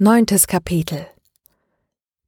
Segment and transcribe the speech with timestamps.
[0.00, 1.06] Neuntes Kapitel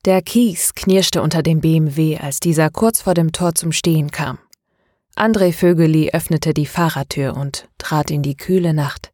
[0.05, 4.38] Der Kies knirschte unter dem BMW, als dieser kurz vor dem Tor zum Stehen kam.
[5.16, 9.12] André Vögeli öffnete die Fahrertür und trat in die kühle Nacht.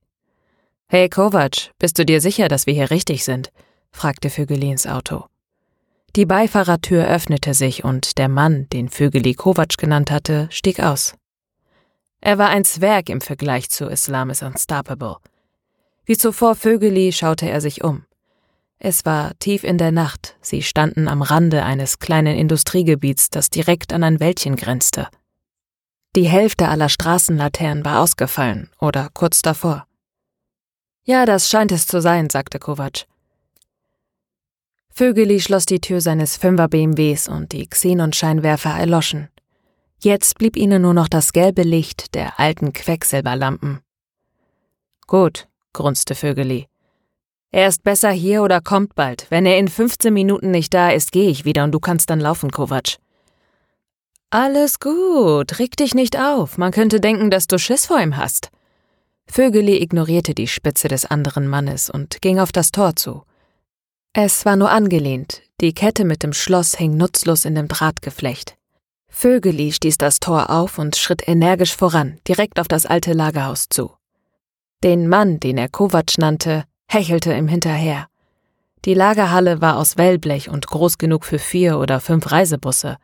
[0.87, 3.51] Hey Kovac, bist du dir sicher, dass wir hier richtig sind?
[3.91, 5.25] fragte Vögeli ins Auto.
[6.15, 11.15] Die Beifahrertür öffnete sich und der Mann, den Vögeli Kovac genannt hatte, stieg aus.
[12.21, 15.17] Er war ein Zwerg im Vergleich zu Islam is Unstoppable.
[16.05, 18.05] Wie zuvor Vögeli schaute er sich um.
[18.85, 23.93] Es war tief in der Nacht, sie standen am Rande eines kleinen Industriegebiets, das direkt
[23.93, 25.07] an ein Wäldchen grenzte.
[26.17, 29.87] Die Hälfte aller Straßenlaternen war ausgefallen oder kurz davor.
[31.05, 33.05] Ja, das scheint es zu sein, sagte Kovac.
[34.91, 39.29] Vögeli schloss die Tür seines Fünfer BMWs und die Xenonscheinwerfer erloschen.
[40.01, 43.79] Jetzt blieb ihnen nur noch das gelbe Licht der alten Quecksilberlampen.
[45.07, 46.67] Gut, grunzte Vögeli.
[47.55, 49.27] Er ist besser hier oder kommt bald.
[49.29, 52.19] Wenn er in 15 Minuten nicht da ist, gehe ich wieder und du kannst dann
[52.19, 52.97] laufen, Kovac.
[54.31, 56.57] Alles gut, reg dich nicht auf.
[56.57, 58.49] Man könnte denken, dass du Schiss vor ihm hast.
[59.27, 63.23] Vögeli ignorierte die Spitze des anderen Mannes und ging auf das Tor zu.
[64.15, 68.57] Es war nur angelehnt, die Kette mit dem Schloss hing nutzlos in dem Drahtgeflecht.
[69.09, 73.93] Vögeli stieß das Tor auf und schritt energisch voran, direkt auf das alte Lagerhaus zu.
[74.83, 78.09] Den Mann, den er Kovac nannte, hechelte ihm hinterher.
[78.85, 82.97] Die Lagerhalle war aus Wellblech und groß genug für vier oder fünf Reisebusse.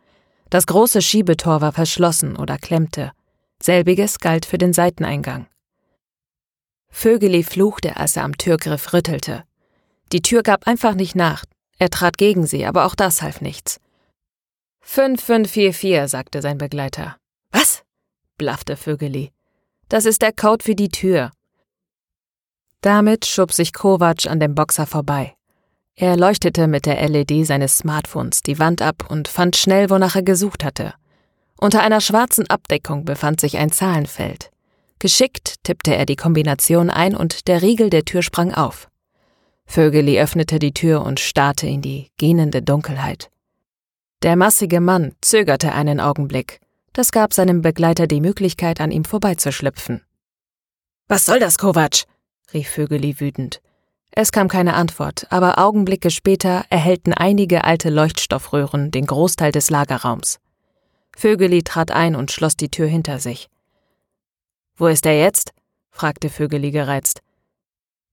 [0.50, 3.12] Das große Schiebetor war verschlossen oder klemmte.
[3.62, 5.46] Selbiges galt für den Seiteneingang.
[6.90, 9.44] Vögeli fluchte, als er am Türgriff rüttelte.
[10.12, 11.44] Die Tür gab einfach nicht nach.
[11.78, 13.78] Er trat gegen sie, aber auch das half nichts.
[14.80, 17.16] 5544, sagte sein Begleiter.
[17.52, 17.84] Was?
[18.38, 19.32] blaffte Vögeli.
[19.88, 21.30] Das ist der Code für die Tür.
[22.80, 25.34] Damit schob sich Kovac an dem Boxer vorbei.
[25.94, 30.22] Er leuchtete mit der LED seines Smartphones die Wand ab und fand schnell, wonach er
[30.22, 30.94] gesucht hatte.
[31.58, 34.50] Unter einer schwarzen Abdeckung befand sich ein Zahlenfeld.
[35.00, 38.88] Geschickt tippte er die Kombination ein und der Riegel der Tür sprang auf.
[39.66, 43.28] Vögeli öffnete die Tür und starrte in die gähnende Dunkelheit.
[44.22, 46.60] Der massige Mann zögerte einen Augenblick.
[46.92, 50.02] Das gab seinem Begleiter die Möglichkeit, an ihm vorbeizuschlüpfen.
[51.08, 52.04] Was soll das, Kovac?
[52.52, 53.60] Rief Vögeli wütend.
[54.10, 60.40] Es kam keine Antwort, aber Augenblicke später erhellten einige alte Leuchtstoffröhren den Großteil des Lagerraums.
[61.16, 63.48] Vögeli trat ein und schloss die Tür hinter sich.
[64.76, 65.52] Wo ist er jetzt?
[65.90, 67.22] fragte Vögeli gereizt.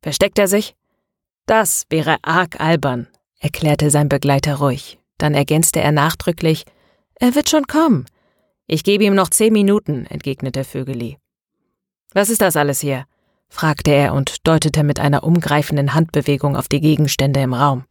[0.01, 0.75] Versteckt er sich?
[1.45, 3.07] Das wäre arg albern,
[3.39, 4.99] erklärte sein Begleiter ruhig.
[5.17, 6.65] Dann ergänzte er nachdrücklich,
[7.15, 8.05] er wird schon kommen.
[8.67, 11.17] Ich gebe ihm noch zehn Minuten, entgegnete Vögeli.
[12.13, 13.05] Was ist das alles hier?
[13.49, 17.85] Fragte er und deutete mit einer umgreifenden Handbewegung auf die Gegenstände im Raum.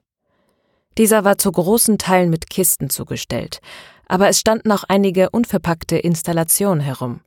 [0.99, 3.61] Dieser war zu großen Teilen mit Kisten zugestellt,
[4.07, 7.21] aber es standen auch einige unverpackte Installationen herum.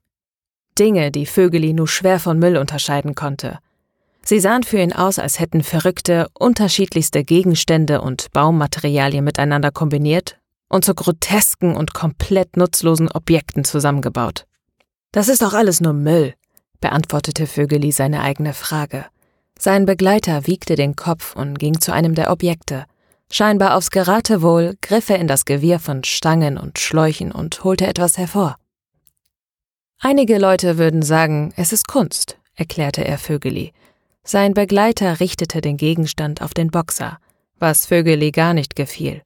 [0.77, 3.59] Dinge, die Vögeli nur schwer von Müll unterscheiden konnte.
[4.23, 10.37] Sie sahen für ihn aus, als hätten Verrückte unterschiedlichste Gegenstände und Baumaterialien miteinander kombiniert
[10.69, 14.45] und zu grotesken und komplett nutzlosen Objekten zusammengebaut.
[15.13, 16.35] Das ist doch alles nur Müll,
[16.81, 19.05] beantwortete Vögeli seine eigene Frage.
[19.59, 22.85] Sein Begleiter wiegte den Kopf und ging zu einem der Objekte.
[23.31, 28.17] Scheinbar aufs Geratewohl griff er in das Gewirr von Stangen und Schläuchen und holte etwas
[28.17, 28.57] hervor.
[29.99, 33.73] Einige Leute würden sagen, es ist Kunst, erklärte er Vögeli.
[34.23, 37.17] Sein Begleiter richtete den Gegenstand auf den Boxer,
[37.59, 39.23] was Vögeli gar nicht gefiel.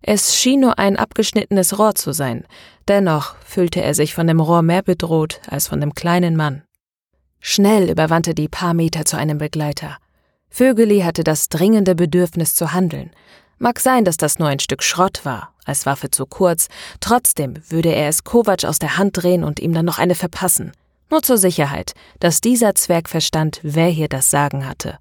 [0.00, 2.44] Es schien nur ein abgeschnittenes Rohr zu sein,
[2.88, 6.62] dennoch fühlte er sich von dem Rohr mehr bedroht als von dem kleinen Mann.
[7.46, 9.98] Schnell überwandte die paar Meter zu einem Begleiter.
[10.48, 13.10] Vögeli hatte das dringende Bedürfnis zu handeln.
[13.58, 16.68] Mag sein, dass das nur ein Stück Schrott war, als Waffe zu kurz,
[17.00, 20.72] trotzdem würde er es Kovac aus der Hand drehen und ihm dann noch eine verpassen.
[21.10, 24.96] Nur zur Sicherheit, dass dieser Zwerg verstand, wer hier das Sagen hatte.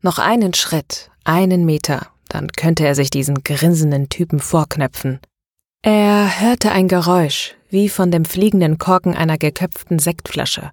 [0.00, 5.20] Noch einen Schritt, einen Meter, dann könnte er sich diesen grinsenden Typen vorknöpfen.
[5.82, 10.70] Er hörte ein Geräusch, wie von dem fliegenden Korken einer geköpften Sektflasche.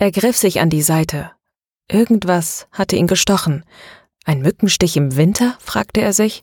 [0.00, 1.32] Er griff sich an die Seite.
[1.90, 3.64] Irgendwas hatte ihn gestochen.
[4.24, 5.56] Ein Mückenstich im Winter?
[5.58, 6.42] fragte er sich.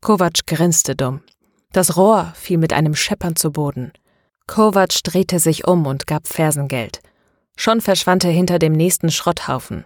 [0.00, 1.20] Kovac grinste dumm.
[1.72, 3.92] Das Rohr fiel mit einem Scheppern zu Boden.
[4.48, 7.00] Kovac drehte sich um und gab Fersengeld.
[7.56, 9.84] Schon verschwand er hinter dem nächsten Schrotthaufen.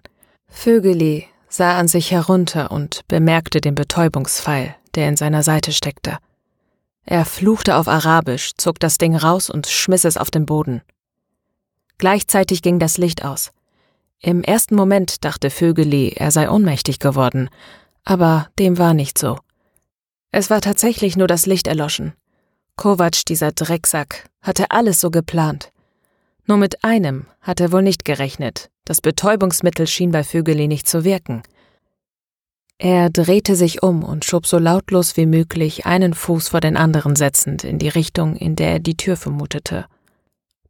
[0.49, 6.17] Vögeli sah an sich herunter und bemerkte den Betäubungspfeil, der in seiner Seite steckte.
[7.05, 10.81] Er fluchte auf Arabisch, zog das Ding raus und schmiss es auf den Boden.
[11.99, 13.53] Gleichzeitig ging das Licht aus.
[14.21, 17.49] Im ersten Moment dachte Vögeli, er sei ohnmächtig geworden,
[18.05, 19.39] aber dem war nicht so.
[20.31, 22.13] Es war tatsächlich nur das Licht erloschen.
[22.77, 25.73] Kovac, dieser Drecksack, hatte alles so geplant.
[26.47, 28.71] Nur mit einem hat er wohl nicht gerechnet.
[28.85, 31.43] Das Betäubungsmittel schien bei Vögeli nicht zu wirken.
[32.79, 37.17] Er drehte sich um und schob so lautlos wie möglich einen Fuß vor den anderen
[37.17, 39.87] setzend in die Richtung, in der er die Tür vermutete.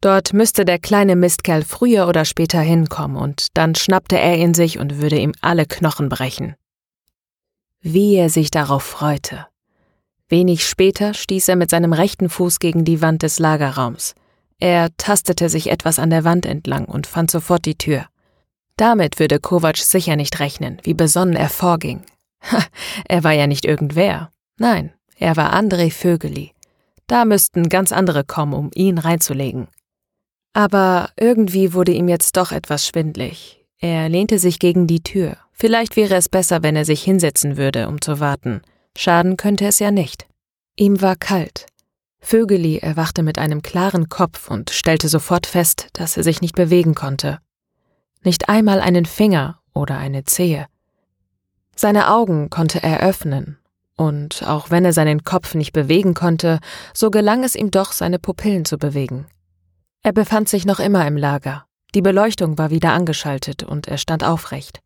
[0.00, 4.78] Dort müsste der kleine Mistkerl früher oder später hinkommen, und dann schnappte er ihn sich
[4.78, 6.54] und würde ihm alle Knochen brechen.
[7.81, 9.46] Wie er sich darauf freute.
[10.28, 14.14] Wenig später stieß er mit seinem rechten Fuß gegen die Wand des Lagerraums.
[14.58, 18.06] Er tastete sich etwas an der Wand entlang und fand sofort die Tür.
[18.76, 22.02] Damit würde Kovac sicher nicht rechnen, wie besonnen er vorging.
[22.50, 22.62] Ha,
[23.06, 24.31] er war ja nicht irgendwer.
[24.58, 26.52] Nein, er war André Vögeli.
[27.06, 29.69] Da müssten ganz andere kommen, um ihn reinzulegen.
[30.56, 33.62] Aber irgendwie wurde ihm jetzt doch etwas schwindlig.
[33.79, 35.37] Er lehnte sich gegen die Tür.
[35.53, 38.62] Vielleicht wäre es besser, wenn er sich hinsetzen würde, um zu warten.
[38.97, 40.26] Schaden könnte es ja nicht.
[40.75, 41.67] Ihm war kalt.
[42.20, 46.94] Vögeli erwachte mit einem klaren Kopf und stellte sofort fest, dass er sich nicht bewegen
[46.94, 47.38] konnte.
[48.25, 50.69] Nicht einmal einen Finger oder eine Zehe.
[51.75, 53.58] Seine Augen konnte er öffnen,
[53.99, 56.61] und auch wenn er seinen Kopf nicht bewegen konnte,
[56.94, 59.26] so gelang es ihm doch, seine Pupillen zu bewegen.
[60.06, 61.67] Er befand sich noch immer im Lager.
[61.93, 64.81] Die Beleuchtung war wieder angeschaltet und er stand aufrecht.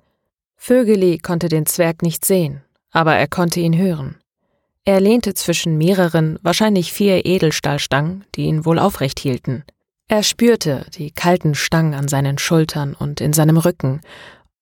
[0.57, 4.17] Vögeli konnte den Zwerg nicht sehen, aber er konnte ihn hören.
[4.87, 9.63] Er lehnte zwischen mehreren, wahrscheinlich vier Edelstahlstangen, die ihn wohl aufrecht hielten.
[10.09, 14.01] Er spürte die kalten Stangen an seinen Schultern und in seinem Rücken,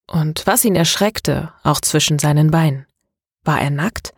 [0.08, 2.84] und was ihn erschreckte, auch zwischen seinen Beinen.
[3.44, 4.12] War er nackt?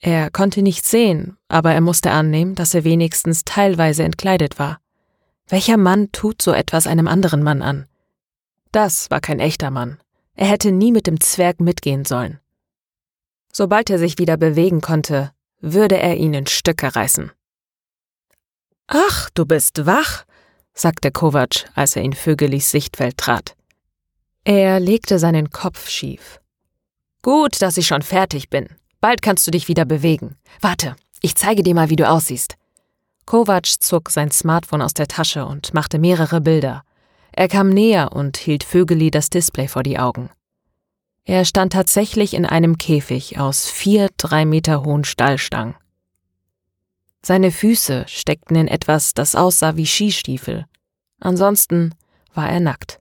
[0.00, 4.81] Er konnte nichts sehen, aber er musste annehmen, dass er wenigstens teilweise entkleidet war.
[5.52, 7.86] Welcher Mann tut so etwas einem anderen Mann an?
[8.72, 10.00] Das war kein echter Mann.
[10.34, 12.40] Er hätte nie mit dem Zwerg mitgehen sollen.
[13.52, 17.32] Sobald er sich wieder bewegen konnte, würde er ihn in Stücke reißen.
[18.86, 20.24] Ach, du bist wach,
[20.72, 23.54] sagte Kovac, als er in Vögelis Sichtfeld trat.
[24.44, 26.40] Er legte seinen Kopf schief.
[27.20, 28.70] Gut, dass ich schon fertig bin.
[29.02, 30.38] Bald kannst du dich wieder bewegen.
[30.62, 32.56] Warte, ich zeige dir mal, wie du aussiehst.
[33.26, 36.82] Kovac zog sein Smartphone aus der Tasche und machte mehrere Bilder.
[37.32, 40.30] Er kam näher und hielt Vögeli das Display vor die Augen.
[41.24, 45.76] Er stand tatsächlich in einem Käfig aus vier drei Meter hohen Stallstangen.
[47.24, 50.66] Seine Füße steckten in etwas, das aussah wie Skistiefel.
[51.20, 51.94] Ansonsten
[52.34, 52.98] war er nackt.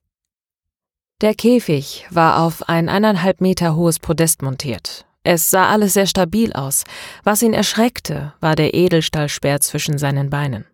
[1.21, 5.05] Der Käfig war auf ein eineinhalb Meter hohes Podest montiert.
[5.23, 6.83] Es sah alles sehr stabil aus.
[7.23, 10.65] Was ihn erschreckte, war der Edelstahlsperr zwischen seinen Beinen.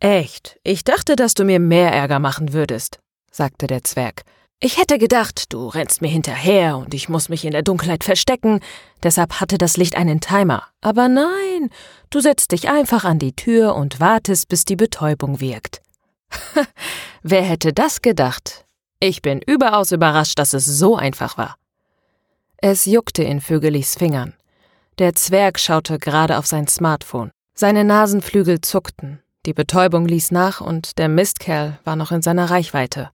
[0.00, 2.98] Echt, ich dachte, dass du mir mehr Ärger machen würdest,
[3.30, 4.24] sagte der Zwerg.
[4.64, 8.60] Ich hätte gedacht, du rennst mir hinterher und ich muss mich in der Dunkelheit verstecken,
[9.02, 10.64] deshalb hatte das Licht einen Timer.
[10.80, 11.70] Aber nein,
[12.10, 15.82] du setzt dich einfach an die Tür und wartest, bis die Betäubung wirkt.
[17.22, 18.64] Wer hätte das gedacht?
[19.00, 21.56] Ich bin überaus überrascht, dass es so einfach war.
[22.64, 24.34] Es juckte in Vögelis Fingern.
[25.00, 27.32] Der Zwerg schaute gerade auf sein Smartphone.
[27.56, 33.10] Seine Nasenflügel zuckten, die Betäubung ließ nach und der Mistkerl war noch in seiner Reichweite.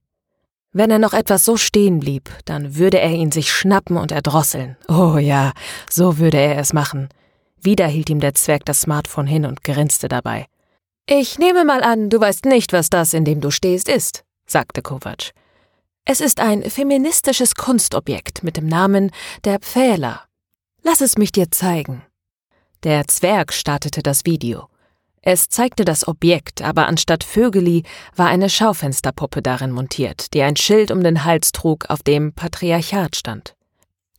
[0.75, 4.77] Wenn er noch etwas so stehen blieb, dann würde er ihn sich schnappen und erdrosseln.
[4.87, 5.55] Oh ja,
[5.89, 7.09] so würde er es machen.
[7.59, 10.45] Wieder hielt ihm der Zwerg das Smartphone hin und grinste dabei.
[11.07, 14.83] Ich nehme mal an, du weißt nicht, was das, in dem du stehst, ist, sagte
[14.83, 15.33] Kovac.
[16.11, 19.11] Es ist ein feministisches Kunstobjekt mit dem Namen
[19.45, 20.23] Der Pfähler.
[20.83, 22.03] Lass es mich dir zeigen.
[22.83, 24.69] Der Zwerg startete das Video.
[25.21, 27.83] Es zeigte das Objekt, aber anstatt Vögeli
[28.17, 33.15] war eine Schaufensterpuppe darin montiert, die ein Schild um den Hals trug, auf dem Patriarchat
[33.15, 33.55] stand.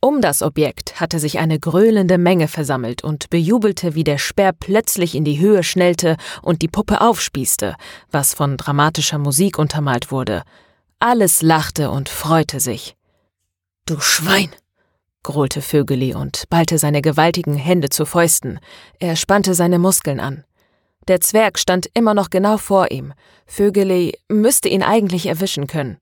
[0.00, 5.16] Um das Objekt hatte sich eine gröhlende Menge versammelt und bejubelte, wie der Speer plötzlich
[5.16, 7.74] in die Höhe schnellte und die Puppe aufspießte,
[8.12, 10.44] was von dramatischer Musik untermalt wurde.
[11.02, 12.94] Alles lachte und freute sich.
[13.86, 14.50] Du Schwein!
[15.22, 18.60] grollte Vögeli und ballte seine gewaltigen Hände zu Fäusten.
[18.98, 20.44] Er spannte seine Muskeln an.
[21.08, 23.14] Der Zwerg stand immer noch genau vor ihm.
[23.46, 25.98] Vögeli müsste ihn eigentlich erwischen können.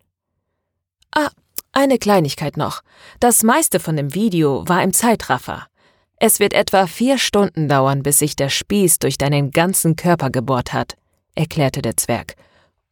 [1.12, 1.30] Ah,
[1.70, 2.82] eine Kleinigkeit noch.
[3.20, 5.68] Das meiste von dem Video war im Zeitraffer.
[6.16, 10.72] Es wird etwa vier Stunden dauern, bis sich der Spieß durch deinen ganzen Körper gebohrt
[10.72, 10.96] hat,
[11.36, 12.34] erklärte der Zwerg.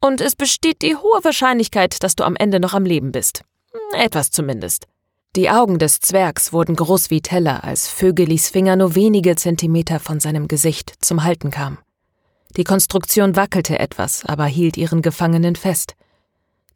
[0.00, 3.42] Und es besteht die hohe Wahrscheinlichkeit, dass du am Ende noch am Leben bist.
[3.72, 4.86] Hm, etwas zumindest.
[5.36, 10.18] Die Augen des Zwergs wurden groß wie Teller, als Vögelis Finger nur wenige Zentimeter von
[10.18, 11.78] seinem Gesicht zum Halten kam.
[12.56, 15.94] Die Konstruktion wackelte etwas, aber hielt ihren Gefangenen fest.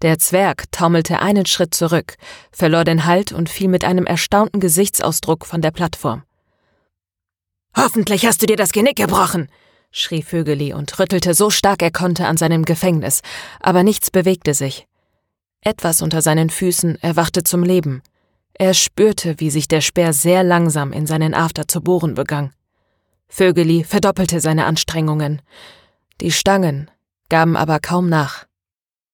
[0.02, 2.16] Der Zwerg taumelte einen Schritt zurück,
[2.52, 6.22] verlor den Halt und fiel mit einem erstaunten Gesichtsausdruck von der Plattform.
[7.76, 9.48] Hoffentlich hast du dir das Genick gebrochen,
[9.90, 13.23] schrie Vögeli und rüttelte so stark er konnte an seinem Gefängnis,
[13.61, 14.87] aber nichts bewegte sich.
[15.62, 18.02] Etwas unter seinen Füßen erwachte zum Leben.
[18.54, 22.52] Er spürte, wie sich der Speer sehr langsam in seinen After zu bohren begann.
[23.28, 25.40] Vögeli verdoppelte seine Anstrengungen.
[26.20, 26.90] Die Stangen
[27.28, 28.47] gaben aber kaum nach.